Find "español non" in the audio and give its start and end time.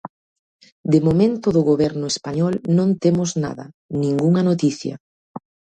2.13-2.89